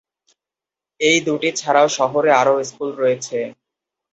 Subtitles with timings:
[0.99, 3.37] এই দুটি ছাড়াও শহরে আরও স্কুল রয়েছে।